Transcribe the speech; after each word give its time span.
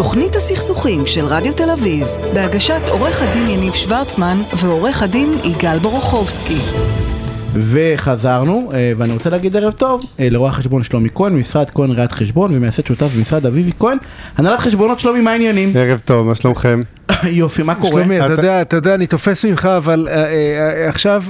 תוכנית 0.00 0.36
הסכסוכים 0.36 1.06
של 1.06 1.24
רדיו 1.24 1.52
תל 1.52 1.70
אביב, 1.70 2.06
בהגשת 2.34 2.80
עורך 2.88 3.22
הדין 3.22 3.50
יניב 3.50 3.74
שוורצמן 3.74 4.42
ועורך 4.56 5.02
הדין 5.02 5.38
יגאל 5.44 5.78
בורוכובסקי. 5.78 6.58
וחזרנו, 7.54 8.70
אה, 8.74 8.92
ואני 8.96 9.12
רוצה 9.12 9.30
להגיד 9.30 9.56
ערב 9.56 9.72
טוב 9.72 10.02
אה, 10.20 10.30
לרואה 10.30 10.50
החשבון 10.50 10.82
שלומי 10.82 11.08
כהן, 11.14 11.32
משרד 11.32 11.70
כהן 11.70 11.90
ראיית 11.90 12.12
חשבון 12.12 12.50
ומייסד 12.54 12.86
שותף 12.86 13.08
במשרד 13.16 13.46
אביבי 13.46 13.72
כהן, 13.78 13.98
הנהלת 14.36 14.60
חשבונות 14.60 15.00
שלומי, 15.00 15.20
מה 15.20 15.30
העניינים? 15.30 15.72
ערב 15.74 16.00
טוב, 16.04 16.26
מה 16.26 16.34
שלומכם? 16.34 16.80
יופי, 17.28 17.62
מה 17.62 17.74
קורה? 17.74 17.92
שלומי, 17.92 18.24
אתה 18.24 18.32
יודע, 18.32 18.62
אתה 18.62 18.76
יודע, 18.76 18.94
אני 18.94 19.06
תופס 19.06 19.44
ממך, 19.44 19.68
אבל 19.76 20.08
אה, 20.10 20.88
עכשיו 20.88 21.22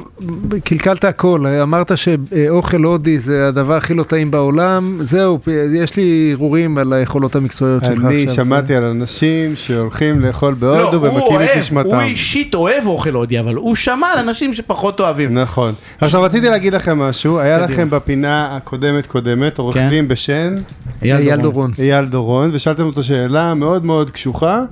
קלקלת 0.64 1.04
הכל. 1.04 1.46
אמרת 1.62 1.92
שאוכל 1.98 2.82
הודי 2.82 3.18
זה 3.18 3.48
הדבר 3.48 3.74
הכי 3.74 3.95
לא 3.95 4.02
טעים 4.02 4.30
בעולם, 4.30 4.98
זהו, 5.00 5.38
יש 5.74 5.96
לי 5.96 6.30
הרהורים 6.34 6.78
על 6.78 6.92
היכולות 6.92 7.37
המקצועיות 7.37 7.84
שלך 7.84 8.05
אני 8.05 8.23
עכשיו. 8.23 8.34
שמעתי 8.34 8.74
על 8.74 8.84
אנשים 8.84 9.56
שהולכים 9.56 10.20
לאכול 10.20 10.56
לא, 10.60 10.74
בהודו 10.74 11.06
הוא 11.06 11.18
ומכים 11.20 11.41
את 11.41 11.56
נשמתם. 11.56 11.88
הוא 11.88 12.00
אישית 12.00 12.55
אוהב 12.55 12.87
אוכל 12.87 13.10
הודי, 13.10 13.41
אבל 13.41 13.55
הוא 13.55 13.77
שמע 13.77 14.06
על 14.06 14.18
אנשים 14.18 14.55
שפחות 14.55 15.00
אוהבים. 15.00 15.38
נכון. 15.38 15.74
עכשיו 16.10 16.23
רציתי 16.23 16.48
להגיד 16.48 16.74
לכם 16.74 16.98
משהו, 16.98 17.38
היה. 17.38 17.59
לכם 17.59 17.91
בפינה 17.91 18.56
הקודמת 18.56 19.06
קודמת, 19.06 19.59
עורך 19.59 19.74
כן. 19.74 19.88
דין 19.88 20.09
בשן, 20.09 20.55
אייל 21.02 21.36
דורון. 21.36 21.70
אייל 21.78 22.05
דורון, 22.05 22.50
ושאלתם 22.52 22.83
אותו 22.83 23.02
שאלה 23.02 23.55
מאוד 23.55 23.84
מאוד 23.84 24.10
קשוחה, 24.10 24.62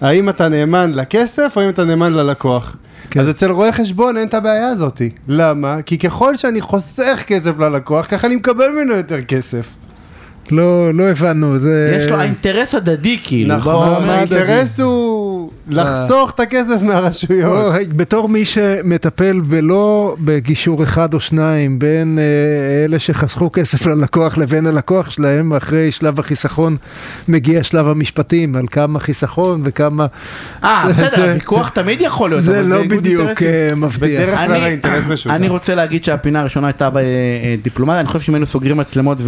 האם 0.00 0.28
אתה 0.28 0.48
נאמן 0.48 0.92
לכסף 0.94 1.52
או 1.56 1.60
האם 1.60 1.68
אתה 1.68 1.84
נאמן 1.84 2.12
ללקוח? 2.12 2.76
כן. 3.10 3.20
אז 3.20 3.30
אצל 3.30 3.50
רואה 3.50 3.72
חשבון 3.72 4.16
אין 4.16 4.28
את 4.28 4.34
הבעיה 4.34 4.68
הזאת. 4.68 5.02
למה? 5.28 5.82
כי 5.86 5.98
ככל 5.98 6.36
שאני 6.36 6.60
חוסך 6.60 7.22
כסף 7.26 7.58
ללקוח, 7.58 8.06
ככה 8.06 8.26
אני 8.26 8.36
מקבל 8.36 8.68
ממנו 8.68 8.94
יותר 8.94 9.20
כסף. 9.20 9.66
לא, 10.50 10.94
לא 10.94 11.04
הבנו, 11.04 11.58
זה... 11.58 11.98
יש 12.00 12.10
לו 12.10 12.16
האינטרס 12.16 12.74
הדדי 12.74 13.18
כאילו. 13.22 13.56
נכון, 13.56 14.08
האינטרס 14.08 14.80
הוא 14.80 15.09
לחסוך 15.68 16.30
את 16.30 16.40
הכסף 16.40 16.82
מהרשויות. 16.82 17.74
בתור 17.96 18.28
מי 18.28 18.44
שמטפל 18.44 19.40
ולא 19.46 20.16
בגישור 20.20 20.82
אחד 20.82 21.14
או 21.14 21.20
שניים 21.20 21.78
בין 21.78 22.18
אה, 22.18 22.24
אלה 22.84 22.98
שחסכו 22.98 23.50
כסף 23.52 23.86
ללקוח 23.86 24.38
לבין 24.38 24.66
הלקוח 24.66 25.10
שלהם, 25.10 25.52
אחרי 25.54 25.92
שלב 25.92 26.20
החיסכון 26.20 26.76
מגיע 27.28 27.62
שלב 27.64 27.88
המשפטים 27.88 28.56
על 28.56 28.66
כמה 28.70 29.00
חיסכון 29.00 29.60
וכמה... 29.64 30.06
אה, 30.64 30.84
בסדר, 30.88 31.24
הוויכוח 31.24 31.68
תמיד 31.68 32.00
יכול 32.00 32.30
להיות, 32.30 32.42
זה 32.42 32.62
לא 32.62 32.82
בדיוק. 32.82 33.42
אה, 33.42 33.68
מבטיח. 33.76 34.00
בדרך 34.02 34.34
כלל 34.38 34.50
אני- 34.52 34.64
האינטרס 34.64 35.06
משותף. 35.06 35.34
אני 35.34 35.48
רוצה 35.48 35.74
להגיד 35.74 36.04
שהפינה 36.04 36.40
הראשונה 36.40 36.66
הייתה 36.66 36.88
בדיפלומטיה, 36.92 38.00
אני 38.00 38.08
חושב 38.08 38.20
שאם 38.20 38.34
היינו 38.34 38.46
סוגרים 38.46 38.76
מצלמות 38.76 39.18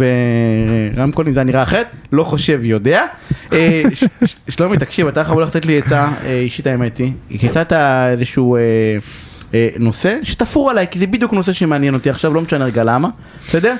ורמקולים 0.95 1.33
זה 1.33 1.39
היה 1.39 1.45
נראה 1.45 1.63
אחרת, 1.63 1.87
לא 2.11 2.23
חושב, 2.23 2.59
יודע. 2.63 3.05
אה, 3.53 3.83
שלומי, 4.49 4.77
תקשיב, 4.77 5.07
אתה 5.07 5.19
יכול 5.19 5.43
לתת 5.43 5.65
לי 5.65 5.77
עצה 5.77 6.09
אה, 6.25 6.39
אישית 6.39 6.67
האמת 6.67 6.97
היא, 6.97 7.39
כי 7.39 7.47
הצעת 7.47 7.73
איזשהו 8.11 8.57
אה, 9.53 9.69
נושא 9.79 10.17
שתפור 10.23 10.69
עליי, 10.69 10.87
כי 10.91 10.99
זה 10.99 11.07
בדיוק 11.07 11.33
נושא 11.33 11.53
שמעניין 11.53 11.93
אותי 11.93 12.09
עכשיו, 12.09 12.33
לא 12.33 12.41
משנה 12.41 12.65
רגע 12.65 12.83
למה, 12.83 13.09
בסדר? 13.47 13.75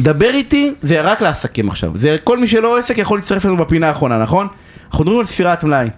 דבר 0.00 0.30
איתי, 0.30 0.72
זה 0.82 1.00
רק 1.00 1.22
לעסקים 1.22 1.68
עכשיו, 1.68 1.92
זה 1.94 2.16
כל 2.24 2.38
מי 2.38 2.48
שלא 2.48 2.78
עסק 2.78 2.98
יכול 2.98 3.18
להצטרף 3.18 3.46
אלינו 3.46 3.64
בפינה 3.64 3.88
האחרונה, 3.88 4.18
נכון? 4.18 4.46
אנחנו 4.90 5.04
מדברים 5.04 5.20
על 5.20 5.26
ספירת 5.26 5.64
מלאי. 5.64 5.88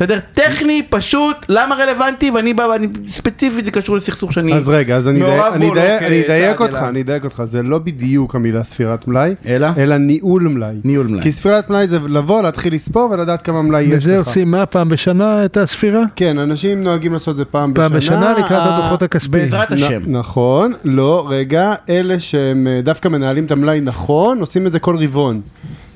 בסדר? 0.00 0.18
טכני, 0.34 0.82
פשוט, 0.90 1.36
למה 1.48 1.74
רלוונטי, 1.74 2.30
ואני 2.30 2.54
בא, 2.54 2.62
ואני 2.62 2.86
ספציפית, 3.08 3.64
זה 3.64 3.70
קשור 3.70 3.96
לסכסוך 3.96 4.32
שאני 4.32 4.54
אז 4.54 4.68
רגע, 4.68 4.96
אז 4.96 5.08
אני 5.08 5.18
מעורב 5.20 5.52
אדייק- 5.54 5.68
בו, 5.68 5.74
לא 5.74 5.80
אני 6.06 6.22
אדייק 6.24 6.60
אותך, 6.60 6.74
אליו. 6.76 6.88
אני 6.88 7.00
אדייק 7.00 7.24
אותך, 7.24 7.42
זה 7.46 7.62
לא 7.62 7.78
בדיוק 7.78 8.34
המילה 8.34 8.64
ספירת 8.64 9.08
מלאי, 9.08 9.34
אלא? 9.46 9.68
אלא 9.78 9.96
ניהול 9.96 10.42
מלאי. 10.48 10.74
ניהול 10.84 11.06
מלאי. 11.06 11.22
כי 11.22 11.32
ספירת 11.32 11.70
מלאי 11.70 11.86
זה 11.88 11.98
לבוא, 12.08 12.42
להתחיל 12.42 12.74
לספור 12.74 13.10
ולדעת 13.10 13.42
כמה 13.42 13.62
מלאי 13.62 13.82
יש 13.82 13.92
וזה 14.04 14.16
לך. 14.18 14.26
עושים 14.26 14.50
מה, 14.50 14.66
פעם 14.66 14.88
בשנה 14.88 15.44
את 15.44 15.56
הספירה? 15.56 16.02
כן, 16.16 16.38
אנשים 16.38 16.84
נוהגים 16.84 17.12
לעשות 17.12 17.32
את 17.32 17.36
זה 17.36 17.44
פעם 17.44 17.74
בשנה. 17.74 17.88
פעם 17.88 17.96
בשנה 17.98 18.32
לקראת 18.32 18.62
הדוחות 18.66 19.02
הכספיים. 19.02 19.44
בעזרת 19.44 19.72
השם. 19.72 20.00
נכון, 20.06 20.72
לא, 20.84 21.26
רגע, 21.30 21.72
אלה 21.88 22.20
שהם 22.20 22.66
אה, 22.66 22.80
דווקא 22.82 23.08
מנהלים 23.08 23.44
את 23.44 23.52
המלאי 23.52 23.80
נכון, 23.80 24.40
עושים 24.40 24.66
את 24.66 24.72
זה 24.72 24.78
כל 24.78 24.96
רבעון. 24.96 25.40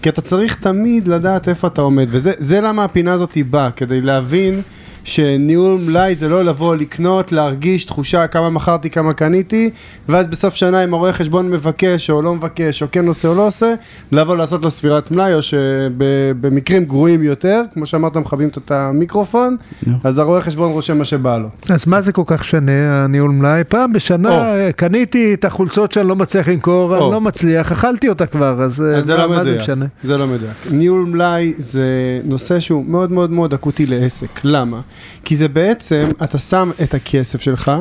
כי 0.05 0.11
אתה 0.11 0.21
צריך 0.23 0.55
תמיד 0.55 1.09
לדעת 1.09 1.49
איפה 1.49 1.67
אתה 1.67 1.81
עומד, 1.81 2.07
וזה 2.11 2.33
זה 2.39 2.61
למה 2.61 2.85
הפינה 2.85 3.13
הזאת 3.13 3.33
היא 3.33 3.45
באה, 3.45 3.71
כדי 3.71 4.01
להבין 4.01 4.63
שניהול 5.05 5.81
מלאי 5.87 6.15
זה 6.17 6.29
לא 6.29 6.45
לבוא 6.45 6.77
לקנות, 6.77 7.33
להרגיש 7.33 7.85
תחושה 7.85 8.27
כמה 8.27 8.51
מכרתי, 8.51 8.91
כמה 8.91 9.13
קניתי, 9.13 9.71
ואז 10.09 10.27
בסוף 10.27 10.55
שנה 10.55 10.85
אם 10.85 10.95
הרואה 10.95 11.13
חשבון 11.13 11.51
מבקש 11.51 12.11
או 12.11 12.23
לא 12.23 12.35
מבקש, 12.35 12.83
או 12.83 12.87
כן 12.93 13.07
עושה 13.07 13.29
או 13.29 13.35
לא 13.35 13.47
עושה, 13.47 13.75
לבוא 14.13 14.37
לעשות 14.37 14.65
לו 14.65 14.71
ספירת 14.71 15.11
מלאי, 15.11 15.35
או 15.35 15.41
שבמקרים 15.43 16.85
גרועים 16.85 17.23
יותר, 17.23 17.63
כמו 17.75 17.87
שאמרת, 17.87 18.17
מכבים 18.17 18.49
את 18.49 18.71
המיקרופון, 18.71 19.57
אז 20.05 20.19
הרואה 20.19 20.41
חשבון 20.41 20.73
רושם 20.73 20.99
מה 20.99 21.05
שבא 21.05 21.39
לו. 21.39 21.49
אז 21.71 21.87
מה 21.87 22.01
זה 22.01 22.13
כל 22.13 22.23
כך 22.27 22.45
שונה, 22.45 22.73
הניהול 23.05 23.31
מלאי? 23.31 23.65
פעם 23.69 23.93
בשנה. 23.93 24.31
אה, 24.43 24.73
קניתי 24.73 25.35
את 25.35 25.45
החולצות 25.45 25.93
שאני 25.93 26.09
לא 26.09 26.17
מצליח 26.17 26.49
למכור, 26.49 26.97
או. 26.97 27.05
אני 27.05 27.13
לא 27.13 27.21
מצליח, 27.21 27.73
אכלתי 27.73 28.09
אותה 28.09 28.27
כבר, 28.27 28.63
אז 28.63 28.83
אז 28.97 29.11
מה- 29.11 29.17
לא 29.17 29.29
מה 29.29 29.45
זה 29.45 29.59
משנה? 29.61 29.87
זה 30.05 30.17
לא 30.19 30.27
מדויק. 30.27 30.53
ניהול 30.71 31.05
מלאי 31.05 31.53
זה 31.55 31.85
נושא 32.25 32.61
שהוא 32.61 32.85
מאוד 32.89 33.13
מאוד 33.13 33.31
מאוד 33.31 33.55
אקוטי 33.55 33.87
לעסק. 33.87 34.41
למה? 34.45 34.81
כי 35.25 35.37
זה 35.37 35.49
בעצם, 35.49 36.09
אתה 36.25 36.39
שם 36.39 36.71
את 36.83 36.95
הכסף 36.95 37.41
שלך 37.41 37.73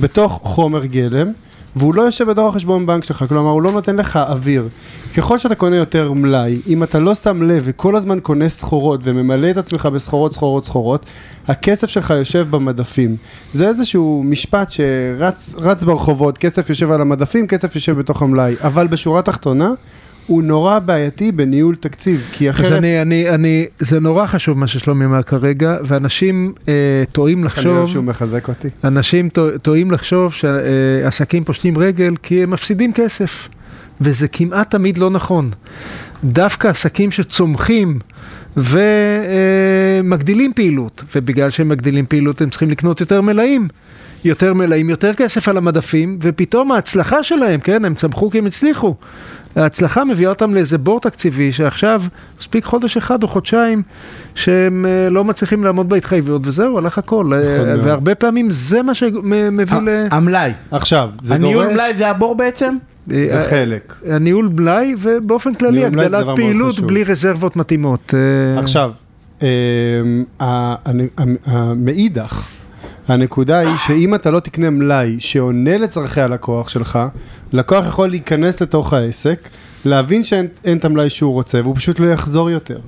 בתוך 0.00 0.40
חומר 0.42 0.84
גלם, 0.86 1.32
והוא 1.76 1.94
לא 1.94 2.02
יושב 2.02 2.30
בתוך 2.30 2.54
החשבון 2.54 2.86
בנק 2.86 3.04
שלך, 3.04 3.24
כלומר 3.28 3.50
הוא 3.50 3.62
לא 3.62 3.72
נותן 3.72 3.96
לך 3.96 4.16
אוויר. 4.16 4.68
ככל 5.16 5.38
שאתה 5.38 5.54
קונה 5.54 5.76
יותר 5.76 6.12
מלאי, 6.12 6.60
אם 6.68 6.82
אתה 6.82 6.98
לא 6.98 7.14
שם 7.14 7.42
לב 7.42 7.62
וכל 7.66 7.96
הזמן 7.96 8.20
קונה 8.20 8.48
סחורות 8.48 9.00
וממלא 9.04 9.50
את 9.50 9.56
עצמך 9.56 9.86
בסחורות, 9.86 10.32
סחורות, 10.32 10.64
סחורות, 10.64 11.06
הכסף 11.48 11.86
שלך 11.86 12.10
יושב 12.10 12.46
במדפים. 12.50 13.16
זה 13.52 13.68
איזשהו 13.68 14.22
משפט 14.26 14.70
שרץ 14.70 15.54
רץ 15.58 15.82
ברחובות, 15.82 16.38
כסף 16.38 16.68
יושב 16.68 16.90
על 16.90 17.00
המדפים, 17.00 17.46
כסף 17.46 17.74
יושב 17.74 17.98
בתוך 17.98 18.22
המלאי, 18.22 18.54
אבל 18.60 18.86
בשורה 18.86 19.22
תחתונה, 19.22 19.70
הוא 20.26 20.42
נורא 20.42 20.78
בעייתי 20.78 21.32
בניהול 21.32 21.74
תקציב, 21.74 22.28
כי 22.32 22.50
אז 22.50 22.54
אחרת... 22.56 22.72
אני, 22.72 23.02
אני, 23.02 23.30
אני, 23.30 23.66
זה 23.78 24.00
נורא 24.00 24.26
חשוב 24.26 24.58
מה 24.58 24.66
ששלומי 24.66 25.04
אמר 25.04 25.22
כרגע, 25.22 25.76
ואנשים 25.84 26.52
אה, 26.68 26.72
טועים 27.12 27.38
אני 27.38 27.44
אוהב 27.46 27.56
לחשוב, 27.58 27.88
שהוא 27.88 28.04
מחזק 28.04 28.48
אותי. 28.48 28.68
אנשים 28.84 29.28
טוע- 29.28 29.58
טועים 29.58 29.90
לחשוב 29.90 30.32
שעסקים 30.32 31.44
פושטים 31.44 31.78
רגל 31.78 32.14
כי 32.22 32.42
הם 32.42 32.50
מפסידים 32.50 32.92
כסף, 32.92 33.48
וזה 34.00 34.28
כמעט 34.28 34.70
תמיד 34.70 34.98
לא 34.98 35.10
נכון. 35.10 35.50
דווקא 36.24 36.68
עסקים 36.68 37.10
שצומחים 37.10 37.98
ומגדילים 40.02 40.52
פעילות, 40.52 41.04
ובגלל 41.16 41.50
שהם 41.50 41.68
מגדילים 41.68 42.06
פעילות 42.06 42.40
הם 42.40 42.50
צריכים 42.50 42.70
לקנות 42.70 43.00
יותר 43.00 43.20
מלאים. 43.20 43.68
יותר 44.24 44.54
מלאים, 44.54 44.90
יותר 44.90 45.14
כסף 45.14 45.48
על 45.48 45.56
המדפים, 45.56 46.18
ופתאום 46.22 46.72
ההצלחה 46.72 47.22
שלהם, 47.22 47.60
כן, 47.60 47.84
הם 47.84 47.94
צמחו 47.94 48.30
כי 48.30 48.38
הם 48.38 48.46
הצליחו. 48.46 48.94
ההצלחה 49.56 50.04
מביאה 50.04 50.30
אותם 50.30 50.54
לאיזה 50.54 50.78
בור 50.78 51.00
תקציבי 51.00 51.52
שעכשיו 51.52 52.02
מספיק 52.40 52.64
חודש 52.64 52.96
אחד 52.96 53.22
או 53.22 53.28
חודשיים 53.28 53.82
שהם 54.34 54.86
אה, 54.88 55.08
לא 55.10 55.24
מצליחים 55.24 55.64
לעמוד 55.64 55.88
בהתחייבויות 55.88 56.42
וזהו, 56.46 56.78
הלך 56.78 56.98
הכל. 56.98 57.32
אה, 57.34 57.64
מאוד. 57.74 57.86
והרבה 57.86 58.14
פעמים 58.14 58.50
זה 58.50 58.82
מה 58.82 58.94
שמביא 58.94 59.78
ל... 59.84 60.06
המלאי. 60.10 60.52
עכשיו, 60.70 61.10
זה 61.22 61.34
הניהול 61.34 61.64
דורש... 61.64 61.74
מלאי 61.74 61.94
זה 61.94 62.08
הבור 62.08 62.34
בעצם? 62.34 62.74
אה, 63.12 63.26
זה 63.32 63.46
חלק. 63.50 63.94
הניהול 64.08 64.48
מלאי 64.54 64.94
ובאופן 65.00 65.54
כללי 65.54 65.84
הגדלת 65.84 66.26
פעילות. 66.36 66.80
בלי 66.80 67.04
רזרבות 67.04 67.56
מתאימות. 67.56 68.14
עכשיו, 68.58 68.90
אמ, 69.42 69.46
ה- 70.40 70.44
ה- 70.44 70.74
ה- 71.46 71.74
מאידך, 71.76 72.42
הנקודה 73.08 73.58
היא 73.58 73.76
שאם 73.86 74.14
אתה 74.14 74.30
לא 74.30 74.40
תקנה 74.40 74.70
מלאי 74.70 75.16
שעונה 75.20 75.78
לצרכי 75.78 76.20
הלקוח 76.20 76.68
שלך, 76.68 76.98
לקוח 77.52 77.86
יכול 77.86 78.08
להיכנס 78.08 78.60
לתוך 78.60 78.92
העסק, 78.92 79.48
להבין 79.84 80.24
שאין 80.24 80.46
אין 80.64 80.78
את 80.78 80.84
המלאי 80.84 81.10
שהוא 81.10 81.32
רוצה, 81.32 81.60
והוא 81.62 81.76
פשוט 81.76 82.00
לא 82.00 82.06
יחזור 82.06 82.50
יותר. 82.50 82.78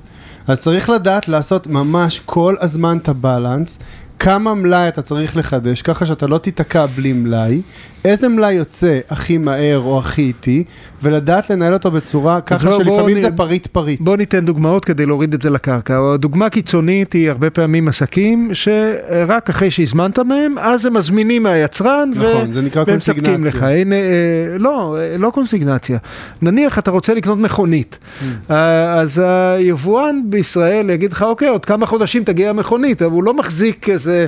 אז 0.47 0.59
צריך 0.59 0.89
לדעת 0.89 1.27
לעשות 1.27 1.67
ממש 1.67 2.21
כל 2.25 2.55
הזמן 2.59 2.97
את 2.97 3.09
הבלנס, 3.09 3.79
כמה 4.19 4.53
מלאי 4.53 4.87
אתה 4.87 5.01
צריך 5.01 5.37
לחדש, 5.37 5.81
ככה 5.81 6.05
שאתה 6.05 6.27
לא 6.27 6.37
תיתקע 6.37 6.85
בלי 6.85 7.13
מלאי, 7.13 7.61
איזה 8.05 8.29
מלאי 8.29 8.53
יוצא 8.53 8.99
הכי 9.09 9.37
מהר 9.37 9.79
או 9.79 9.99
הכי 9.99 10.21
איטי, 10.21 10.63
ולדעת 11.03 11.49
לנהל 11.49 11.73
אותו 11.73 11.91
בצורה 11.91 12.41
ככה 12.41 12.69
בואו 12.69 12.79
שלפעמים 12.81 13.19
זה 13.19 13.31
פריט 13.31 13.67
פריט. 13.67 14.01
בואו 14.01 14.15
ניתן 14.15 14.45
דוגמאות 14.45 14.85
כדי 14.85 15.05
להוריד 15.05 15.33
את 15.33 15.41
זה 15.41 15.49
לקרקע. 15.49 16.15
דוגמה 16.15 16.49
קיצונית 16.49 17.13
היא 17.13 17.29
הרבה 17.29 17.49
פעמים 17.49 17.87
עסקים 17.87 18.49
שרק 18.53 19.49
אחרי 19.49 19.71
שהזמנת 19.71 20.19
מהם, 20.19 20.55
אז 20.59 20.85
הם 20.85 20.93
מזמינים 20.93 21.43
מהיצרן 21.43 22.09
נכון, 22.15 22.51
זה 22.51 22.61
נקרא 22.61 22.83
קונסיגנציה. 22.83 23.37
לך. 23.37 23.63
הנה, 23.63 23.95
אה, 23.95 24.57
לא, 24.57 24.97
אה, 24.99 25.17
לא 25.17 25.29
קונסיגנציה. 25.29 25.97
נניח 26.41 26.79
אתה 26.79 26.91
רוצה 26.91 27.13
לקנות 27.13 27.37
מכונית, 27.39 27.97
Mm. 28.15 28.51
אה, 28.51 28.99
אז 28.99 29.21
היבואן 29.57 30.21
בישראל 30.25 30.89
יגיד 30.89 31.11
לך, 31.11 31.21
אוקיי, 31.21 31.47
עוד 31.47 31.65
כמה 31.65 31.85
חודשים 31.85 32.23
תגיע 32.23 32.49
המכונית, 32.49 33.01
אבל 33.01 33.11
הוא 33.11 33.23
לא 33.23 33.33
מחזיק 33.33 33.89
איזה 33.89 34.05
איזה 34.05 34.27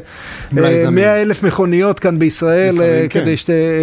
מלאי 0.51 0.73
אה, 0.75 0.81
זמין. 0.81 0.95
100 0.95 1.21
אלף 1.21 1.43
מכוניות 1.43 1.99
כאן 1.99 2.19
בישראל 2.19 2.75
לפעמים 2.75 3.01
אה, 3.01 3.07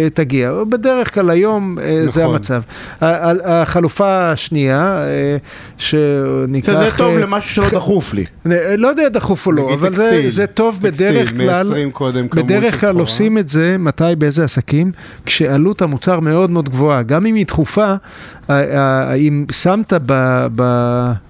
שתגיע. 0.07 0.51
בדרך 0.69 1.13
כלל 1.13 1.29
היום 1.29 1.77
אה, 1.79 2.01
זה 2.13 2.21
נכון. 2.21 2.35
המצב. 2.35 2.61
ה- 3.01 3.05
ה- 3.29 3.61
החלופה 3.61 4.31
השנייה, 4.31 4.97
אה, 4.97 5.37
שניקח... 5.77 6.73
זה 6.73 6.89
טוב 6.97 7.13
אה, 7.15 7.19
למשהו 7.19 7.51
שלא 7.55 7.69
דחוף 7.69 8.13
לי. 8.13 8.25
לא 8.77 8.87
יודע 8.87 9.09
דחוף 9.09 9.47
או 9.47 9.51
לא, 9.51 9.73
אבל 9.73 9.93
זה, 9.93 10.03
טקסטיל. 10.03 10.29
זה 10.29 10.47
טוב 10.47 10.79
טקסטיל, 10.81 10.91
בדרך 11.11 11.37
כלל, 11.37 11.45
מייצרים 11.63 11.91
קודם 11.91 12.27
כמות 12.27 12.45
בדרך 12.45 12.81
כלל. 12.81 12.99
עושים 12.99 13.37
את 13.37 13.49
זה, 13.49 13.75
מתי, 13.79 14.03
באיזה 14.17 14.43
עסקים? 14.43 14.91
כשעלות 15.25 15.81
המוצר 15.81 16.19
מאוד 16.19 16.49
מאוד 16.49 16.69
גבוהה, 16.69 17.03
גם 17.03 17.25
אם 17.25 17.35
היא 17.35 17.45
דחופה, 17.45 17.93
אם 19.17 19.45
שמת 19.51 19.93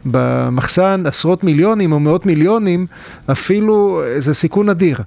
במחסן 0.05 1.03
עשרות 1.05 1.43
מיליונים 1.43 1.91
או 1.91 1.99
מאות 1.99 2.25
מיליונים, 2.25 2.85
אפילו 3.31 4.01
זה 4.19 4.33
סיכון 4.33 4.69
אדיר. 4.69 4.99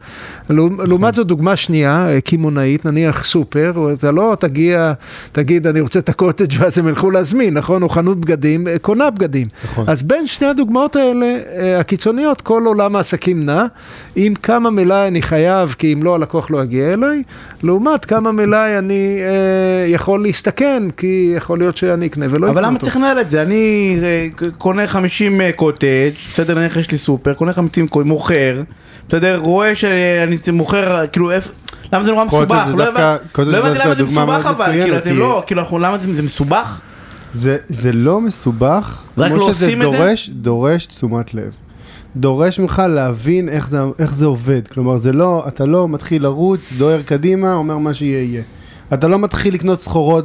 לעומת 0.50 0.84
נכון. 0.88 1.14
זאת 1.14 1.26
דוגמה 1.26 1.56
שנייה, 1.56 2.08
קמעונאית, 2.24 2.84
נניח 2.84 3.24
סופר, 3.38 3.72
או 3.76 3.92
אתה 3.92 4.10
לא 4.10 4.36
תגיע, 4.40 4.92
תגיד 5.32 5.66
אני 5.66 5.80
רוצה 5.80 5.98
את 5.98 6.08
הקוטג' 6.08 6.52
ואז 6.58 6.78
הם 6.78 6.88
ילכו 6.88 7.10
להזמין, 7.10 7.54
נכון? 7.54 7.82
או 7.82 7.88
חנות 7.88 8.20
בגדים, 8.20 8.68
אה, 8.68 8.78
קונה 8.78 9.10
בגדים. 9.10 9.46
נכון. 9.64 9.84
אז 9.88 10.02
בין 10.02 10.26
שני 10.26 10.46
הדוגמאות 10.46 10.96
האלה, 10.96 11.26
אה, 11.26 11.80
הקיצוניות, 11.80 12.40
כל 12.40 12.62
עולם 12.66 12.96
העסקים 12.96 13.46
נע, 13.46 13.66
עם 14.16 14.34
כמה 14.34 14.70
מלאי 14.70 15.08
אני 15.08 15.22
חייב, 15.22 15.74
כי 15.78 15.92
אם 15.92 16.02
לא 16.02 16.14
הלקוח 16.14 16.50
לא 16.50 16.62
יגיע 16.62 16.92
אליי, 16.92 17.22
לעומת 17.62 18.04
כמה 18.04 18.32
מלאי 18.32 18.78
אני 18.78 19.18
אה, 19.20 19.86
יכול 19.86 20.22
להסתכן, 20.22 20.82
כי 20.96 21.32
יכול 21.36 21.58
להיות 21.58 21.76
שאני 21.76 22.06
אקנה 22.06 22.26
ולא 22.30 22.46
אבל 22.46 22.52
יקנו 22.52 22.62
למה 22.66 22.74
אותו. 22.74 22.84
צריך 22.84 22.96
לנהל 22.96 23.20
את 23.20 23.30
זה? 23.30 23.42
אני 23.42 23.96
אה, 24.02 24.28
קונה 24.58 24.86
50 24.86 25.40
קוטג', 25.56 26.10
בסדר, 26.32 26.54
נניח 26.54 26.76
יש 26.76 26.90
לי 26.90 26.98
סופר, 26.98 27.34
קונה 27.34 27.52
50 27.52 27.88
קוטג', 27.88 28.06
מוכר, 28.06 28.62
בסדר, 29.08 29.36
רואה 29.36 29.74
שאני 29.74 30.36
מוכר, 30.52 31.06
כאילו. 31.12 31.30
למה 31.92 32.04
זה 32.04 32.10
נורא 32.10 32.24
מסובך? 32.24 32.66
זה 32.66 32.76
לא 32.76 32.84
לא 32.84 33.56
הבנתי 33.56 33.78
דווקא 33.78 33.84
למה 33.84 33.94
זה 33.94 34.04
מסובך 34.04 34.46
אבל, 34.46 34.72
כאילו 34.72 34.98
אתם 34.98 35.16
לא, 35.18 35.42
כאילו 35.46 35.60
אנחנו, 35.60 35.78
למה 35.78 35.98
זה 35.98 36.22
מסובך? 36.22 36.80
זה, 37.34 37.92
לא 37.92 38.20
מסובך, 38.20 39.02
כמו 39.14 39.36
לא 39.36 39.52
שזה? 39.52 39.74
דורש, 39.82 40.30
דורש 40.30 40.86
תשומת 40.86 41.34
לב. 41.34 41.54
דורש 42.16 42.58
ממך 42.58 42.82
להבין 42.88 43.48
איך 43.48 43.68
זה, 43.68 43.78
איך 43.98 44.14
זה 44.14 44.26
עובד. 44.26 44.68
כלומר, 44.68 44.96
זה 44.96 45.12
לא, 45.12 45.44
אתה 45.48 45.66
לא 45.66 45.88
מתחיל 45.88 46.22
לרוץ, 46.22 46.72
דוהר 46.78 47.02
קדימה, 47.02 47.54
אומר 47.54 47.78
מה 47.78 47.94
שיהיה 47.94 48.22
יהיה. 48.22 48.42
אתה 48.94 49.08
לא 49.08 49.18
מתחיל 49.18 49.54
לקנות 49.54 49.80
סחורות 49.80 50.24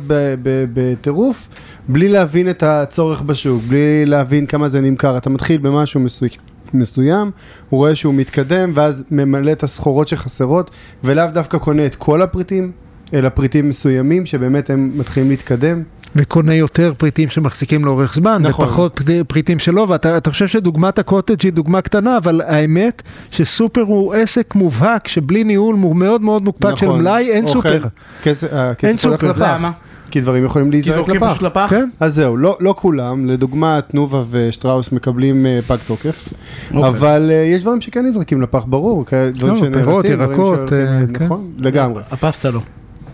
בטירוף, 0.74 1.48
בלי 1.88 2.10
להבין 2.10 2.50
את 2.50 2.64
הצורך 2.64 3.22
בשוק, 3.22 3.64
בלי 3.68 4.06
להבין 4.06 4.46
כמה 4.46 4.68
זה 4.68 4.82
נמכר. 4.82 5.18
אתה 5.18 5.30
מתחיל 5.30 5.58
במשהו 5.58 6.00
מסוים. 6.00 6.53
מסוים, 6.74 7.32
הוא 7.70 7.78
רואה 7.78 7.96
שהוא 7.96 8.14
מתקדם 8.14 8.72
ואז 8.76 9.04
ממלא 9.12 9.52
את 9.52 9.64
הסחורות 9.64 10.08
שחסרות 10.08 10.72
ולאו 11.04 11.26
דווקא 11.34 11.58
קונה 11.58 11.86
את 11.86 11.96
כל 11.96 12.22
הפריטים, 12.22 12.72
אלא 13.14 13.30
פריטים 13.30 13.70
מסוימים 13.70 14.26
שבאמת 14.26 14.70
הם 14.70 14.92
מתחילים 14.96 15.30
להתקדם. 15.30 15.84
וקונה 16.16 16.56
יותר 16.56 16.94
פריטים 16.98 17.30
שמחזיקים 17.30 17.86
לאורך 17.86 18.14
זמן, 18.14 18.42
נכון. 18.42 18.66
ופחות 18.66 19.00
פריט- 19.00 19.28
פריטים 19.28 19.60
שלא, 19.60 19.86
ואתה 19.90 20.18
אתה 20.18 20.30
חושב 20.30 20.48
שדוגמת 20.48 21.00
הקוטג' 21.00 21.42
היא 21.44 21.54
דוגמה 21.54 21.82
קטנה, 21.82 22.18
אבל 22.18 22.42
האמת 22.46 23.02
שסופר 23.32 23.82
הוא 23.82 24.14
עסק 24.14 24.56
מובהק, 24.56 25.08
שבלי 25.08 25.44
ניהול 25.44 25.76
הוא 25.76 25.96
מאוד 25.96 26.22
מאוד 26.22 26.44
מוקפד 26.44 26.78
של 26.78 26.90
מלאי, 26.90 27.32
אין 27.32 27.44
נכון. 27.44 27.58
אוכל, 27.58 27.70
סופר. 27.70 27.88
כסף, 28.24 28.48
הכסף 28.54 28.88
אין 28.88 28.98
סופר. 28.98 29.32
למה? 29.38 29.72
כי 30.14 30.22
דברים 30.22 30.46
יכולים 30.46 30.68
כי 30.68 30.72
להיזרק 30.72 30.96
זורקים 30.96 31.16
לפח. 31.16 31.32
פשוט 31.32 31.42
לפח? 31.42 31.68
כן? 31.70 31.90
אז 32.00 32.16
זהו, 32.16 32.38
לא, 32.38 32.58
לא 32.60 32.74
כולם, 32.78 33.26
לדוגמה 33.26 33.80
תנובה 33.88 34.24
ושטראוס 34.30 34.92
מקבלים 34.92 35.46
אה, 35.46 35.60
פג 35.68 35.78
תוקף, 35.88 36.30
אוקיי. 36.74 36.90
אבל 36.90 37.32
אה, 37.32 37.36
יש 37.36 37.62
דברים 37.62 37.82
שכן 37.82 38.06
נזרקים 38.06 38.42
לפח, 38.42 38.64
ברור, 38.68 39.06
כאלה 39.06 39.32
דברים 39.32 39.54
לא, 39.54 39.60
שנהרסים, 39.60 39.84
פירות, 39.84 40.06
דברים 40.06 40.30
ירקות, 40.30 40.74
אה, 40.74 41.00
כן. 41.14 41.26
נכון, 41.26 41.52
לגמרי. 41.58 42.04
הפסטה 42.12 42.52
לא. 42.52 42.60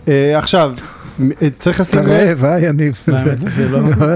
אה, 0.08 0.38
עכשיו, 0.38 0.74
צריך 1.58 1.80
לשים 1.80 2.02
לב, 2.02 2.08
רעב, 2.08 2.44
אה, 2.44 2.60
יניב? 2.60 3.04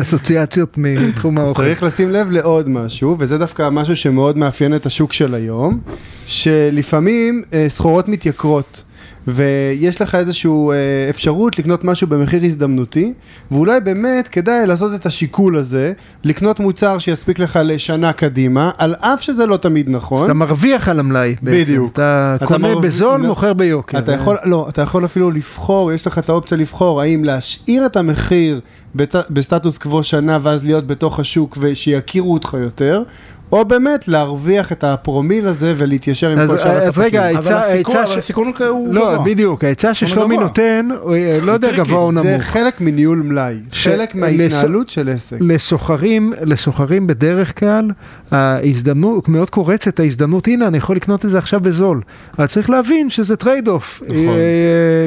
אסוציאציות 0.03 0.75
מתחום 0.77 1.39
האוכל. 1.39 1.63
צריך 1.63 1.83
לשים 1.83 2.11
לב 2.11 2.31
לעוד 2.31 2.69
משהו, 2.69 3.17
וזה 3.19 3.39
דווקא 3.39 3.69
משהו 3.71 3.97
שמאוד 3.97 4.39
מאפיין 4.39 4.77
את 4.77 4.87
השוק 4.87 5.13
של 5.13 5.35
היום, 5.35 5.81
שלפעמים 6.27 7.43
סחורות 7.69 8.09
מתייקרות. 8.09 8.83
ויש 9.29 10.01
לך 10.01 10.15
איזושהי 10.15 10.51
אה, 10.51 10.77
אפשרות 11.11 11.59
לקנות 11.59 11.85
משהו 11.85 12.07
במחיר 12.07 12.41
הזדמנותי, 12.45 13.13
ואולי 13.51 13.81
באמת 13.81 14.29
כדאי 14.29 14.67
לעשות 14.67 14.95
את 14.95 15.07
השיקול 15.07 15.57
הזה, 15.57 15.93
לקנות 16.25 16.61
מוצר 16.61 16.99
שיספיק 16.99 17.39
לך 17.39 17.59
לשנה 17.65 18.13
קדימה, 18.13 18.71
על 18.79 18.95
אף 19.01 19.23
שזה 19.23 19.47
לא 19.47 19.57
תמיד 19.57 19.91
נכון. 19.91 20.25
אתה 20.25 20.35
מרוויח 20.35 20.89
על 20.89 21.01
המלאי. 21.01 21.35
בדיוק. 21.43 21.93
אתה 21.93 22.33
אתה 22.37 22.47
קונה 22.47 22.69
מרוויח- 22.69 22.85
בזול, 22.95 23.21
לא. 23.21 23.27
מוכר 23.27 23.53
ביוקר. 23.53 23.99
אתה 23.99 24.13
יכול, 24.13 24.37
לא, 24.45 24.67
אתה 24.69 24.83
יכול 24.83 25.05
אפילו 25.05 25.31
לבחור, 25.31 25.93
יש 25.93 26.07
לך 26.07 26.19
את 26.19 26.29
האופציה 26.29 26.59
לבחור 26.59 27.01
האם 27.01 27.25
להשאיר 27.25 27.87
את 27.87 27.97
המחיר 27.97 28.61
בת, 28.95 29.15
בסטטוס 29.31 29.79
קוו 29.79 30.03
שנה 30.03 30.39
ואז 30.43 30.65
להיות 30.65 30.87
בתוך 30.87 31.21
השוק 31.21 31.59
ושיכירו 31.61 32.33
אותך 32.33 32.57
יותר, 32.61 33.03
או 33.53 33.65
באמת 33.65 34.09
להרוויח 34.09 34.73
את 34.73 34.85
הפרומיל 34.85 35.47
הזה 35.49 35.75
ולהתיישר 35.77 36.31
עם 36.31 36.39
אז- 36.39 36.51
כל 36.51 36.59
שאר 36.59 36.77
אז 36.77 36.83
הספקים. 36.83 37.03
רגע, 37.05 37.31
אבל 37.31 37.53
העצה- 37.55 37.61
הסיכון- 37.61 38.53
הוא 38.69 38.95
לא, 38.95 39.13
גבוה. 39.15 39.25
בדיוק, 39.25 39.65
העצה 39.65 39.95
ששלומי. 39.95 40.37
נותן, 40.37 40.89
אה, 41.13 41.39
לא 41.45 41.53
יודע 41.53 41.73
גבוה 41.77 41.99
או 41.99 42.13
זה 42.13 42.21
נמוך. 42.23 42.43
חלק 42.43 42.81
מניהול 42.81 43.19
מלאי, 43.23 43.55
חלק 43.73 44.15
מההתנהלות 44.15 44.91
של 44.91 45.09
עסק. 45.09 45.37
לסוחרים, 45.41 46.33
לסוחרים 46.43 47.07
בדרך 47.07 47.59
כלל, 47.61 47.91
ההזדמנות, 48.31 49.29
מאוד 49.29 49.51
קורצת 49.51 50.01
ההזדמנות, 50.01 50.47
הנה 50.47 50.67
אני 50.67 50.77
יכול 50.79 50.97
לקנות 50.97 51.25
את 51.25 51.31
זה 51.31 51.39
עכשיו 51.39 51.61
בזול. 51.61 52.01
אבל 52.39 52.47
צריך 52.47 52.71
להבין 52.71 53.11
שזה 53.11 53.37
trade 53.37 53.69
off. 53.69 54.03
נכון. 54.05 54.17
אה, 54.17 54.35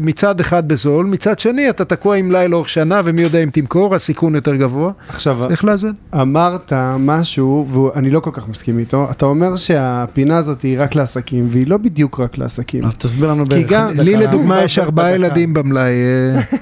מצד 0.02 0.40
אחד 0.40 0.68
בזול, 0.68 1.06
מצד 1.06 1.40
שני 1.40 1.70
אתה 1.70 1.86
תקוע 1.86 2.16
עם 2.16 2.30
מלאי 2.30 2.48
לאורך 2.48 2.70
שנה 2.70 3.02
ומי 3.04 3.22
יודע 3.22 3.40
אם 3.44 3.50
תמכור, 3.50 3.96
הסיכון 3.96 4.36
יותר 4.36 4.56
גבוה. 4.56 4.92
עכשיו. 5.10 5.38
אמרת 6.22 6.74
משהו, 7.00 7.68
ואני 7.96 8.10
לא 8.12 8.20
כל 8.20 8.32
כך 8.38 8.48
מסכים 8.50 8.80
איתו, 8.80 9.08
אתה 9.12 9.26
אומר 9.26 9.56
שהפינה 9.56 10.38
הזאת 10.38 10.62
היא 10.62 10.82
רק 10.82 10.96
לעסקים, 10.96 11.48
והיא 11.52 11.68
לא 11.68 11.78
בדיוק 11.78 12.20
רק 12.20 12.38
לעסקים. 12.38 12.86
אז 12.86 12.96
תסביר 12.96 13.30
לנו 13.32 13.44
כי 13.46 13.64
גם- 13.64 13.86
לי. 14.00 14.16
לדוגמה 14.16 14.64
יש. 14.64 14.80
ארבעה 14.80 15.12
ילדים 15.16 15.54
במלאי, 15.54 15.92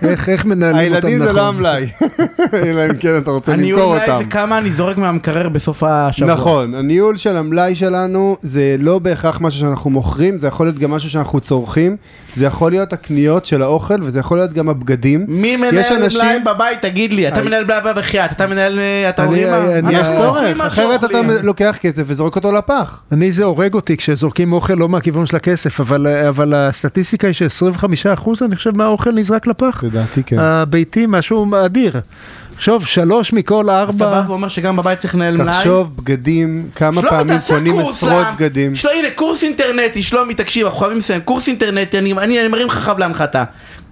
אה, 0.03 0.09
איך- 0.27 0.45
מנהלים 0.45 0.93
אותם 0.93 1.07
נכון? 1.07 1.09
הילדים 1.11 1.27
זה 1.27 1.33
לא 1.33 1.47
המלאי, 1.47 1.85
אלא 2.65 2.81
אם 2.85 2.97
כן 2.99 3.17
אתה 3.17 3.31
רוצה 3.31 3.53
הניהול 3.53 3.81
למכור 3.81 3.97
אותם. 4.01 4.17
זה 4.17 4.29
כמה 4.29 4.57
אני 4.57 4.71
זורק 4.71 4.97
מהמקרר 4.97 5.49
בסוף 5.49 5.83
השבוע. 5.83 6.33
נכון, 6.33 6.75
הניהול 6.75 7.17
של 7.17 7.37
המלאי 7.37 7.75
שלנו 7.75 8.37
זה 8.41 8.75
לא 8.79 8.99
בהכרח 8.99 9.41
משהו 9.41 9.59
שאנחנו 9.59 9.89
מוכרים, 9.89 10.39
זה 10.39 10.47
יכול 10.47 10.65
להיות 10.67 10.79
גם 10.79 10.91
משהו 10.91 11.09
שאנחנו 11.09 11.39
צורכים, 11.39 11.95
זה 12.35 12.45
יכול 12.45 12.71
להיות 12.71 12.93
הקניות 12.93 13.45
של 13.45 13.61
האוכל 13.61 13.95
וזה 14.01 14.19
יכול 14.19 14.37
להיות 14.37 14.53
גם 14.53 14.69
הבגדים. 14.69 15.25
מי 15.27 15.57
מנהל 15.57 15.71
מלאי 15.99 16.39
בבית? 16.45 16.81
תגיד 16.81 17.13
לי. 17.13 17.27
אתה 17.27 17.41
מנהל 17.41 17.65
מלאי 17.65 17.93
בחייאת, 17.95 18.31
אתה 18.31 18.47
מנהל... 18.47 18.79
אה, 18.79 19.09
אתה 19.09 19.23
אני- 19.23 19.45
אומרים 19.45 19.83
מה? 19.85 19.93
יש 19.93 20.07
צורך, 20.17 20.59
אחרת 20.61 21.03
אתה. 21.03 21.17
לוקח 21.61 21.77
כסף 21.81 22.03
וזורק 22.05 22.35
אותו 22.35 22.51
לפח. 22.51 23.03
אני 23.11 23.31
זה 23.31 23.43
הורג 23.43 23.73
אותי 23.73 23.97
כשזורקים 23.97 24.53
אוכל 24.53 24.73
לא 24.73 24.89
מהכיוון 24.89 25.25
של 25.25 25.35
הכסף, 25.35 25.79
אבל, 25.79 26.07
אבל 26.07 26.53
הסטטיסטיקה 26.53 27.27
היא 27.27 27.33
ש-25% 27.33 28.29
אני 28.45 28.55
חושב 28.55 28.77
מהאוכל 28.77 29.11
נזרק 29.11 29.47
לפח. 29.47 29.83
לדעתי 29.83 30.23
כן. 30.23 30.39
הביתי 30.39 31.05
משהו 31.07 31.47
אדיר. 31.65 31.99
עכשיו, 32.55 32.81
שלוש 32.81 33.33
מכל 33.33 33.69
אז 33.69 33.95
אתה 33.95 34.05
ארבע, 34.05 34.21
בא 34.21 34.29
ואומר 34.29 34.49
שגם 34.49 34.75
בבית 34.75 34.99
צריך 34.99 35.15
לנהל 35.15 35.37
מלאי? 35.37 35.53
תחשוב 35.53 35.97
בגדים, 35.97 36.69
כמה 36.75 37.01
פעמים 37.01 37.37
קונים 37.47 37.79
עשרות. 37.79 38.25
בגדים. 38.35 38.75
שלומי, 38.75 38.99
הנה, 38.99 39.07
קורס 39.15 39.43
אינטרנטי, 39.43 40.03
שלומי, 40.03 40.33
תקשיב, 40.33 40.65
אנחנו 40.65 40.79
חייבים 40.79 40.97
לסיים. 40.97 41.21
קורס 41.21 41.47
אינטרנטי, 41.47 41.97
אני, 41.97 42.13
אני, 42.13 42.39
אני 42.39 42.47
מרים 42.47 42.67
לך 42.67 42.73
חב 42.73 42.99
להנחתה. 42.99 43.43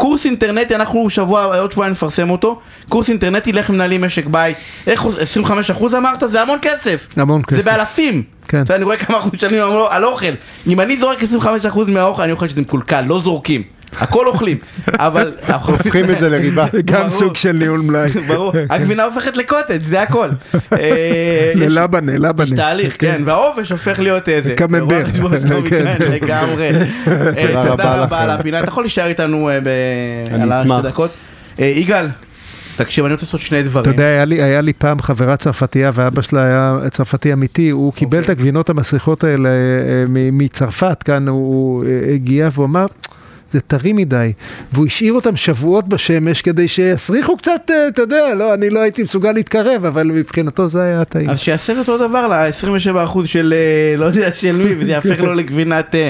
קורס 0.04 0.26
אינטרנטי, 0.26 0.76
אנחנו 0.76 1.10
שבוע, 1.10 1.58
עוד 1.60 1.72
שבועיים 1.72 1.92
נפרסם 1.92 2.30
אותו. 2.30 2.60
קורס 2.90 3.10
אינטרנטי, 3.10 3.52
לך 3.52 3.70
מנהלים 3.70 4.04
משק 4.04 4.26
בית. 4.26 4.58
איך, 4.88 5.06
25% 5.06 5.98
אמרת? 5.98 6.24
זה 6.28 6.42
המון 6.42 6.60
כסף. 6.62 7.08
המון 7.18 7.42
זה 7.50 7.56
כסף. 7.56 7.66
באלפים. 7.66 8.24
כן. 8.48 8.64
אני 8.70 8.84
רואה 8.84 8.98
כמה 8.98 9.18
אנחנו 9.18 9.32
משלמים 9.34 9.62
על 9.90 10.06
אוכל. 10.06 10.34
אם 10.68 10.80
אני 10.80 10.98
זורק 10.98 11.18
25% 11.24 11.80
מהאוכל, 11.88 12.22
אני 12.22 12.32
אוכל 12.32 12.48
שזה 12.48 12.62
מקולקל, 12.62 13.02
לא 13.02 13.22
זורקים. 13.24 13.64
הכל 14.00 14.28
אוכלים. 14.28 14.58
אבל... 14.94 15.32
אנחנו 15.50 15.74
הופכים 15.74 16.10
את 16.10 16.20
זה 16.20 16.30
לריבה. 16.30 16.66
גם. 16.86 17.10
סוג 17.10 17.36
של 17.36 17.52
ניהול 17.52 17.80
מלאי. 17.80 18.10
ברור, 18.28 18.52
הגבינה 18.70 19.04
הופכת 19.04 19.38
לקוטג', 19.38 19.82
זה 19.82 20.02
הכל. 20.02 20.30
אה, 20.74 20.80
יש- 21.56 21.60
ללבנה, 21.60 22.14
יש 22.14 22.20
לבנה. 22.20 22.56
תהליך, 22.56 22.96
כן, 23.00 23.22
והעובש 23.26 23.72
הופך 23.72 24.00
להיות 24.00 24.30
איזה. 24.30 24.56
שלומי, 24.60 25.10
כן. 25.70 25.96
כן, 26.00 26.12
לגמרי. 26.12 26.70
אה, 27.38 27.64
תודה 27.70 27.96
רבה. 27.96 28.22
על 28.24 28.30
הפינה, 28.30 28.60
אתה 28.60 28.68
יכול 28.68 28.84
להישאר 28.84 29.08
איתנו 29.08 29.50
אה, 29.50 29.60
ב- 29.64 29.68
אני 30.34 30.44
על 30.44 30.54
אשמח. 30.54 30.76
השתי 30.76 30.88
דקות. 30.90 31.12
אה, 31.60 31.66
יגאל, 31.66 32.08
תקשיב, 32.76 33.06
אני 33.06 33.14
רוצה 33.14 33.26
לעשות 33.26 33.42
שני 33.42 33.60
אתה 33.60 33.68
דברים. 33.68 33.92
יודע, 33.92 34.04
היה 34.04 34.26
לי, 34.26 34.44
היה 34.44 34.62
לי 34.62 34.74
פעם 34.74 35.02
חברה 35.02 35.38
צרפתייה, 35.38 35.92
ואבא 35.94 36.22
שלה 36.22 36.44
היה 36.46 36.90
צרפתי 36.92 37.34
אמיתי, 37.34 37.70
הוא 37.70 37.94
קיבל 37.94 38.20
את 38.20 38.30
הגבינות 38.30 38.70
המסריחות 38.70 39.24
האלה 39.24 39.50
אה, 39.50 39.54
מצרפת, 40.32 41.04
כאן 41.04 41.28
הוא 41.28 41.84
אה, 41.86 42.14
הגיע 42.14 42.50
והוא 42.54 42.66
אמר, 42.66 42.86
זה 43.54 43.60
טרי 43.60 43.94
מדי, 43.94 44.34
והוא 44.72 44.86
השאיר 44.86 45.14
אותם 45.14 45.36
שבועות 45.36 45.88
בשמש 45.88 46.42
כדי 46.42 46.68
שיסריחו 46.68 47.38
קצת, 47.38 47.72
אה, 47.72 47.88
אתה 47.88 48.02
יודע, 48.02 48.36
לא, 48.36 48.54
אני 48.54 48.70
לא 48.70 48.80
הייתי 48.80 49.04
מסוגל 49.04 49.32
להתקרב, 49.32 49.86
אבל 49.86 50.08
מבחינתו 50.08 50.68
זה 50.68 50.84
היה 50.84 51.06
טעים. 51.06 51.30
אז 51.30 51.40
שיעשה 51.40 51.74
את 51.74 51.78
אותו 51.78 51.98
דבר 51.98 52.28
ל-27% 52.28 53.26
של 53.26 53.54
אה, 53.58 53.96
לא 54.02 54.06
יודע 54.06 54.34
של 54.34 54.56
מי, 54.56 54.76
וזה 54.80 54.92
יהפך 54.92 55.20
לו 55.20 55.34
לגבינת 55.34 55.96
אה, 55.96 56.10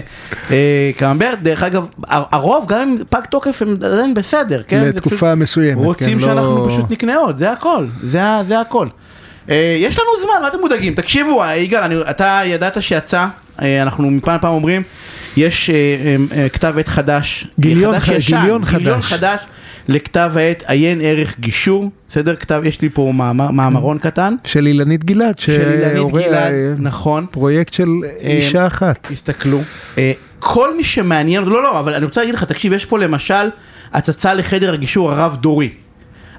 אה, 0.52 0.92
קמבר. 0.98 1.34
דרך 1.42 1.64
אגב, 1.64 1.86
הרוב, 2.08 2.66
גם 2.68 2.80
אם 2.80 2.98
פג 3.10 3.22
תוקף, 3.30 3.62
הם 3.62 3.78
עדיין 3.84 4.14
בסדר, 4.14 4.62
כן? 4.68 4.84
לתקופה 4.84 5.36
מסוימת, 5.36 5.86
רוצים 5.86 6.20
כן, 6.20 6.26
שאנחנו 6.26 6.64
לא- 6.64 6.70
פשוט 6.70 6.92
נקנה 6.92 7.16
עוד, 7.16 7.38
זה 7.38 7.52
הכל, 7.52 7.86
זה, 8.02 8.60
הכל. 8.62 8.88
יש 9.80 10.00
לנו 10.00 10.08
זמן, 10.22 10.34
מה 10.42 10.48
אתם 10.48 10.60
מודאגים? 10.60 10.94
תקשיבו, 10.94 11.44
יגאל, 11.58 12.04
אתה 12.10 12.42
ידעת 12.46 12.84
שיצא, 12.84 13.26
אנחנו 13.60 14.12
מפעם 14.12 14.36
לפעם 14.36 14.54
אומרים, 14.54 14.84
יש 15.38 15.70
אה, 15.70 15.76
אה, 15.76 16.16
אה, 16.44 16.50
כתב 16.50 16.74
עת 16.80 16.88
חדש, 16.88 17.48
גיליון 17.60 18.00
חדש 18.00 18.10
ח- 18.10 18.18
ישן, 18.20 18.40
גיליון 18.42 18.62
גיליון 18.78 19.02
חדש. 19.02 19.14
חדש 19.14 19.40
לכתב 19.88 20.32
העת 20.36 20.64
עיין 20.68 21.02
ערך 21.04 21.40
גישור, 21.40 21.90
בסדר? 22.10 22.36
כתב, 22.36 22.62
יש 22.66 22.82
לי 22.82 22.90
פה 22.90 23.12
מאמר, 23.16 23.52
מאמרון 23.52 23.98
קטן, 23.98 24.36
של 24.44 24.68
אילנית 24.68 25.04
גלעד, 25.04 25.40
שהורה- 25.40 26.22
אה, 26.34 26.74
נכון. 26.80 27.26
פרויקט 27.32 27.74
של 27.74 27.88
אישה 28.20 28.68
אחת. 28.68 29.08
תסתכלו. 29.12 29.60
אה, 29.98 30.12
כל 30.40 30.78
מי 30.78 30.84
שמעניין, 30.84 31.44
לא, 31.44 31.64
לא, 31.64 31.80
אבל 31.80 31.94
אני 31.94 32.06
רוצה 32.06 32.22
להגיד 32.22 32.36
לך, 32.36 32.44
תקשיב, 32.44 32.74
יש 32.74 32.86
פה 32.86 33.00
למשל 33.00 33.50
הצצה 33.94 34.34
לחדר 34.34 34.74
הגישור 34.74 35.12
הרב 35.12 35.38
דורי. 35.42 35.70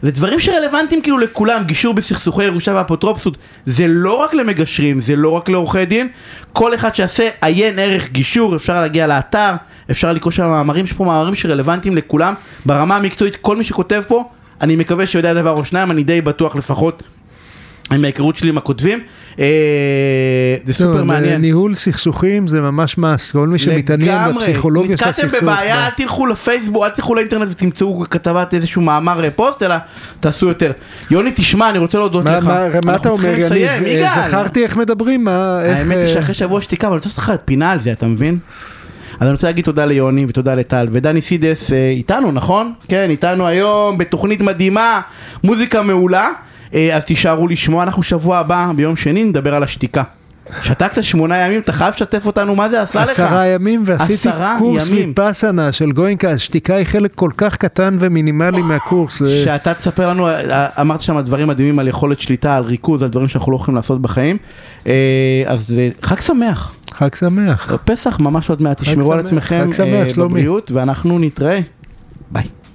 זה 0.05 0.11
דברים 0.11 0.41
שרלוונטיים 0.41 1.03
כאילו 1.03 1.19
לכולם, 1.19 1.63
גישור 1.65 1.95
בסכסוכי 1.95 2.45
ירושה 2.45 2.73
ואפוטרופסות, 2.75 3.39
זה 3.67 3.87
לא 3.89 4.13
רק 4.15 4.35
למגשרים, 4.35 5.01
זה 5.01 5.17
לא 5.17 5.29
רק 5.29 5.49
לעורכי 5.49 5.85
דין, 5.85 6.09
כל 6.53 6.75
אחד 6.75 6.95
שיעשה 6.95 7.29
עיין 7.41 7.79
ערך 7.79 8.11
גישור, 8.13 8.57
אפשר 8.57 8.81
להגיע 8.81 9.07
לאתר, 9.07 9.53
אפשר 9.91 10.13
לקרוא 10.13 10.33
שם 10.33 10.49
מאמרים, 10.49 10.85
יש 10.85 10.93
פה 10.93 11.05
מאמרים 11.05 11.35
שרלוונטיים 11.35 11.97
לכולם, 11.97 12.35
ברמה 12.67 12.97
המקצועית, 12.97 13.37
כל 13.37 13.57
מי 13.57 13.65
שכותב 13.65 14.03
פה, 14.09 14.25
אני 14.61 14.77
מקווה 14.77 15.07
שיודע 15.07 15.35
דבר 15.35 15.51
או 15.51 15.65
שניים, 15.65 15.91
אני 15.91 16.05
די 16.05 16.21
בטוח 16.21 16.57
לפחות 16.57 17.03
עם 17.93 18.05
ההיכרות 18.05 18.37
שלי 18.37 18.49
עם 18.49 18.59
הכותבים, 18.59 19.01
זה 20.65 20.73
סופר 20.75 20.99
לא, 20.99 21.05
מעניין. 21.05 21.41
ניהול 21.41 21.75
סכסוכים 21.75 22.47
זה 22.47 22.61
ממש 22.61 22.99
מס, 22.99 23.33
כל 23.33 23.49
מי 23.49 23.59
שמתעניין. 23.59 24.35
בפסיכולוגיה 24.37 24.97
של 24.97 25.07
נתקעתם 25.07 25.27
הסכסוך. 25.27 25.43
בבעיה, 25.43 25.75
מה- 25.75 25.87
אל 25.87 25.91
תלכו 25.91 26.27
לפייסבוק, 26.27 26.85
אל 26.85 26.91
תלכו 26.91 27.15
לאינטרנט 27.15 27.49
ותמצאו 27.51 28.05
כתבת 28.11 28.55
איזשהו 28.55 28.83
מאמר 28.83 29.25
אה, 29.25 29.31
פוסט, 29.31 29.63
אלא 29.63 29.75
תעשו 30.21 30.49
יותר. 30.49 30.73
יוני, 31.11 31.31
תשמע, 31.35 31.71
אני 31.71 31.79
רוצה 31.79 31.99
להודות 31.99 32.25
לך. 32.25 32.51
מה 32.85 32.97
אתה 32.97 33.09
אומר, 33.09 33.35
יניב? 33.39 33.69
אה. 34.05 34.27
זכרתי 34.29 34.63
איך 34.63 34.77
מדברים. 34.77 35.29
האמת 35.29 35.97
היא 35.97 36.03
אה, 36.03 36.09
שאחרי 36.09 36.35
שבוע 36.35 36.61
שתיקה, 36.63 36.87
אבל 36.87 36.95
אני 36.95 36.99
רוצה 36.99 37.09
לעשות 37.09 37.19
לך 37.25 37.33
פינה 37.45 37.71
על 37.71 37.81
זה, 37.81 37.93
אתה 37.93 38.07
מבין? 38.07 38.39
אז 39.15 39.23
אני 39.23 39.31
רוצה 39.31 39.47
להגיד 39.47 39.65
תודה 39.65 39.85
ליוני 39.85 40.27
ותודה 40.29 40.55
לטל 40.55 40.89
ודני 40.93 41.21
סידס 41.21 41.73
אה, 41.73 41.89
איתנו 41.91 42.33
נכון? 42.33 42.73
כן 42.89 43.11
איתנו 43.11 43.47
היום 43.47 43.99
בתוכנית 43.99 44.41
מדהימה 44.41 45.01
מוזיקה 45.45 45.83
מעולה 45.83 46.21
אה, 46.25 46.31
אז 46.95 47.05
תישארו 47.05 47.49
לשמוע 47.49 47.83
אנחנו 47.83 48.03
שבוע 48.03 48.39
הבא 48.39 48.71
ביום 48.77 48.97
שני 48.97 49.25
נדבר 49.25 49.55
על 49.55 49.63
השתיקה. 49.63 50.03
שתקת 50.63 51.05
שמונה 51.05 51.37
ימים 51.39 51.59
אתה 51.59 51.73
חייב 51.73 51.95
לשתף 51.95 52.27
אותנו 52.27 52.55
מה 52.55 52.69
זה 52.69 52.83
עשה 52.83 53.05
לך? 53.05 53.11
עשרה 53.11 53.47
ימים 53.47 53.83
ועשיתי 53.85 54.15
עשרה 54.15 54.57
קורס. 54.59 54.89
ויפאסנה 54.89 55.73
של 55.73 55.93
גוינקה, 55.93 56.31
השתיקה 56.31 56.75
היא 56.75 56.87
חלק 56.87 57.15
כל 57.15 57.31
כך 57.37 57.57
קטן 57.57 57.97
ומינימלי 58.01 58.63
מהקורס. 58.63 59.23
שאתה 59.45 59.75
תספר 59.75 60.09
לנו, 60.09 60.29
אה, 60.29 60.69
אמרת 60.81 61.01
שם 61.01 61.21
דברים 61.21 61.49
מדהימים 61.49 61.79
על 61.79 61.89
יכולת 61.89 62.21
שליטה, 62.21 62.57
על 62.57 62.65
ריכוז, 62.65 63.03
על 63.03 63.09
דברים 63.09 63.29
שאנחנו 63.29 63.53
לא 63.53 63.57
יכולים 63.57 63.77
לעשות 63.77 64.03
בחיים. 64.03 64.37
אה, 64.87 65.43
אז 65.47 65.75
אה, 65.79 65.89
חג 66.03 66.21
שמח. 66.21 66.75
חג 66.93 67.15
שמח. 67.15 67.73
פסח 67.85 68.21
ממש 68.21 68.51
עוד 68.51 68.63
מעט, 68.63 68.81
תשמרו 68.81 69.13
על 69.13 69.21
עצמכם 69.21 69.67
חג 69.71 69.77
שמח, 69.77 70.07
אה, 70.09 70.15
שלומי. 70.15 70.31
בבריאות, 70.31 70.71
ואנחנו 70.71 71.19
נתראה. 71.19 71.61
ביי. 72.31 72.45